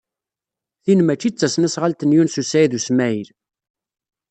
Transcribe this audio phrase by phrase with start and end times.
[0.83, 3.29] Tin maci d tasnasɣalt n Yunes u Saɛid u Smaɛil.